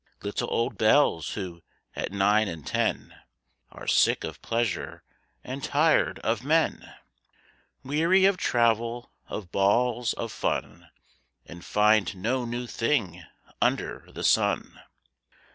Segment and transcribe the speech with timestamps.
[0.23, 1.61] Little old belles who,
[1.95, 3.19] at nine and ten,
[3.71, 5.03] Are sick of pleasure
[5.43, 6.91] and tired of men;
[7.83, 10.89] Weary of travel, of balls, of fun,
[11.45, 13.23] And find no new thing
[13.61, 14.81] under the sun.